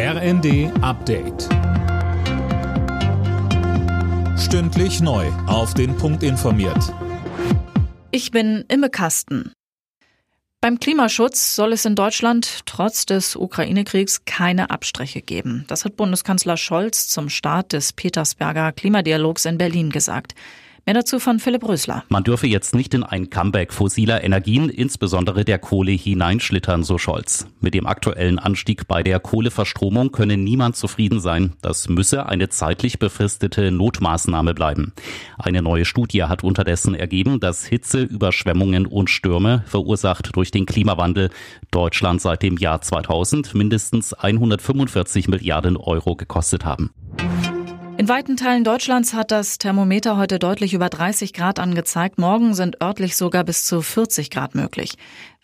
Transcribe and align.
RND 0.00 0.70
Update. 0.80 1.48
Stündlich 4.38 5.00
neu. 5.00 5.26
Auf 5.48 5.74
den 5.74 5.96
Punkt 5.96 6.22
informiert. 6.22 6.94
Ich 8.12 8.30
bin 8.30 8.64
Imme 8.68 8.90
Kasten. 8.90 9.50
Beim 10.60 10.78
Klimaschutz 10.78 11.56
soll 11.56 11.72
es 11.72 11.84
in 11.84 11.96
Deutschland 11.96 12.60
trotz 12.64 13.06
des 13.06 13.34
Ukraine-Kriegs 13.34 14.24
keine 14.24 14.70
Abstriche 14.70 15.20
geben. 15.20 15.64
Das 15.66 15.84
hat 15.84 15.96
Bundeskanzler 15.96 16.56
Scholz 16.56 17.08
zum 17.08 17.28
Start 17.28 17.72
des 17.72 17.92
Petersberger 17.92 18.70
Klimadialogs 18.70 19.46
in 19.46 19.58
Berlin 19.58 19.90
gesagt. 19.90 20.36
Mehr 20.88 20.94
dazu 20.94 21.18
von 21.18 21.38
Philipp 21.38 21.68
Rösler. 21.68 22.02
Man 22.08 22.24
dürfe 22.24 22.46
jetzt 22.46 22.74
nicht 22.74 22.94
in 22.94 23.02
ein 23.02 23.28
Comeback 23.28 23.74
fossiler 23.74 24.24
Energien, 24.24 24.70
insbesondere 24.70 25.44
der 25.44 25.58
Kohle, 25.58 25.90
hineinschlittern, 25.92 26.82
so 26.82 26.96
Scholz. 26.96 27.46
Mit 27.60 27.74
dem 27.74 27.86
aktuellen 27.86 28.38
Anstieg 28.38 28.88
bei 28.88 29.02
der 29.02 29.20
Kohleverstromung 29.20 30.12
könne 30.12 30.38
niemand 30.38 30.76
zufrieden 30.76 31.20
sein. 31.20 31.52
Das 31.60 31.90
müsse 31.90 32.24
eine 32.24 32.48
zeitlich 32.48 32.98
befristete 32.98 33.70
Notmaßnahme 33.70 34.54
bleiben. 34.54 34.94
Eine 35.36 35.60
neue 35.60 35.84
Studie 35.84 36.22
hat 36.22 36.42
unterdessen 36.42 36.94
ergeben, 36.94 37.38
dass 37.38 37.66
Hitze, 37.66 38.00
Überschwemmungen 38.00 38.86
und 38.86 39.10
Stürme, 39.10 39.64
verursacht 39.66 40.34
durch 40.36 40.52
den 40.52 40.64
Klimawandel, 40.64 41.28
Deutschland 41.70 42.22
seit 42.22 42.42
dem 42.42 42.56
Jahr 42.56 42.80
2000 42.80 43.54
mindestens 43.54 44.14
145 44.14 45.28
Milliarden 45.28 45.76
Euro 45.76 46.16
gekostet 46.16 46.64
haben. 46.64 46.92
In 47.98 48.08
weiten 48.08 48.36
Teilen 48.36 48.62
Deutschlands 48.62 49.12
hat 49.12 49.32
das 49.32 49.58
Thermometer 49.58 50.16
heute 50.16 50.38
deutlich 50.38 50.72
über 50.72 50.88
30 50.88 51.32
Grad 51.32 51.58
angezeigt. 51.58 52.16
Morgen 52.16 52.54
sind 52.54 52.80
örtlich 52.80 53.16
sogar 53.16 53.42
bis 53.42 53.64
zu 53.64 53.82
40 53.82 54.30
Grad 54.30 54.54
möglich. 54.54 54.92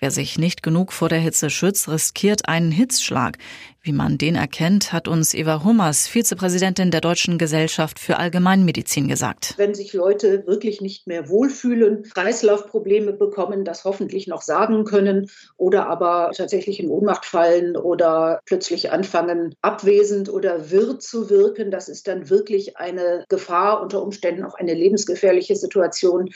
Wer 0.00 0.10
sich 0.10 0.38
nicht 0.38 0.62
genug 0.62 0.92
vor 0.92 1.08
der 1.08 1.20
Hitze 1.20 1.50
schützt, 1.50 1.88
riskiert 1.88 2.48
einen 2.48 2.72
Hitzschlag. 2.72 3.38
Wie 3.80 3.92
man 3.92 4.16
den 4.16 4.34
erkennt, 4.34 4.92
hat 4.94 5.08
uns 5.08 5.34
Eva 5.34 5.62
Hummers, 5.62 6.08
Vizepräsidentin 6.08 6.90
der 6.90 7.02
Deutschen 7.02 7.36
Gesellschaft 7.36 7.98
für 7.98 8.16
Allgemeinmedizin, 8.16 9.08
gesagt. 9.08 9.54
Wenn 9.58 9.74
sich 9.74 9.92
Leute 9.92 10.46
wirklich 10.46 10.80
nicht 10.80 11.06
mehr 11.06 11.28
wohlfühlen, 11.28 12.04
Kreislaufprobleme 12.14 13.12
bekommen, 13.12 13.64
das 13.64 13.84
hoffentlich 13.84 14.26
noch 14.26 14.40
sagen 14.40 14.84
können 14.84 15.30
oder 15.58 15.86
aber 15.86 16.30
tatsächlich 16.34 16.80
in 16.80 16.88
Ohnmacht 16.88 17.26
fallen 17.26 17.76
oder 17.76 18.40
plötzlich 18.46 18.90
anfangen, 18.90 19.54
abwesend 19.60 20.30
oder 20.30 20.70
wirr 20.70 20.98
zu 20.98 21.28
wirken, 21.28 21.70
das 21.70 21.90
ist 21.90 22.08
dann 22.08 22.30
wirklich 22.30 22.78
eine 22.78 23.26
Gefahr, 23.28 23.82
unter 23.82 24.02
Umständen 24.02 24.44
auch 24.44 24.54
eine 24.54 24.72
lebensgefährliche 24.72 25.56
Situation, 25.56 26.30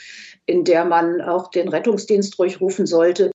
in 0.49 0.65
der 0.65 0.85
man 0.85 1.21
auch 1.21 1.51
den 1.51 1.69
Rettungsdienst 1.69 2.39
durchrufen 2.39 2.87
sollte. 2.87 3.31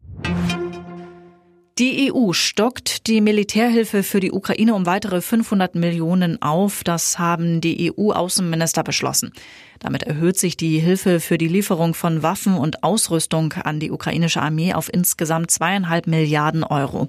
Die 1.79 2.11
EU 2.13 2.33
stockt 2.33 3.07
die 3.07 3.19
Militärhilfe 3.19 4.03
für 4.03 4.19
die 4.19 4.31
Ukraine 4.31 4.75
um 4.75 4.85
weitere 4.85 5.21
500 5.21 5.73
Millionen 5.73 6.39
auf. 6.41 6.83
Das 6.83 7.17
haben 7.17 7.61
die 7.61 7.91
EU-Außenminister 7.91 8.83
beschlossen. 8.83 9.31
Damit 9.79 10.03
erhöht 10.03 10.37
sich 10.37 10.55
die 10.55 10.77
Hilfe 10.77 11.19
für 11.19 11.39
die 11.39 11.47
Lieferung 11.47 11.95
von 11.95 12.21
Waffen 12.21 12.57
und 12.57 12.83
Ausrüstung 12.83 13.53
an 13.53 13.79
die 13.79 13.89
ukrainische 13.89 14.41
Armee 14.41 14.73
auf 14.73 14.87
insgesamt 14.93 15.49
zweieinhalb 15.49 16.05
Milliarden 16.05 16.63
Euro. 16.63 17.07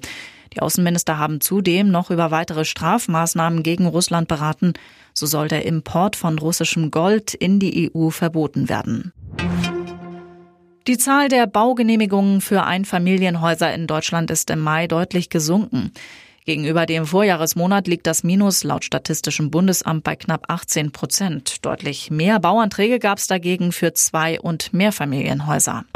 Die 0.54 0.60
Außenminister 0.60 1.18
haben 1.18 1.40
zudem 1.40 1.90
noch 1.90 2.10
über 2.10 2.30
weitere 2.30 2.64
Strafmaßnahmen 2.64 3.62
gegen 3.62 3.86
Russland 3.86 4.28
beraten. 4.28 4.72
So 5.12 5.26
soll 5.26 5.48
der 5.48 5.66
Import 5.66 6.16
von 6.16 6.38
russischem 6.38 6.90
Gold 6.90 7.34
in 7.34 7.58
die 7.58 7.92
EU 7.94 8.08
verboten 8.10 8.70
werden. 8.70 9.12
Die 10.86 10.98
Zahl 10.98 11.28
der 11.30 11.46
Baugenehmigungen 11.46 12.42
für 12.42 12.64
Einfamilienhäuser 12.64 13.72
in 13.72 13.86
Deutschland 13.86 14.30
ist 14.30 14.50
im 14.50 14.60
Mai 14.60 14.86
deutlich 14.86 15.30
gesunken. 15.30 15.92
Gegenüber 16.44 16.84
dem 16.84 17.06
Vorjahresmonat 17.06 17.88
liegt 17.88 18.06
das 18.06 18.22
Minus 18.22 18.64
laut 18.64 18.84
Statistischem 18.84 19.50
Bundesamt 19.50 20.04
bei 20.04 20.14
knapp 20.14 20.44
18 20.48 20.92
Prozent. 20.92 21.64
Deutlich 21.64 22.10
mehr 22.10 22.38
Bauanträge 22.38 22.98
gab 22.98 23.16
es 23.16 23.26
dagegen 23.26 23.72
für 23.72 23.94
Zwei- 23.94 24.38
und 24.38 24.74
Mehrfamilienhäuser. 24.74 25.86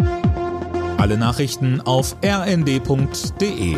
Alle 0.96 1.18
Nachrichten 1.18 1.82
auf 1.82 2.16
rnd.de 2.24 3.76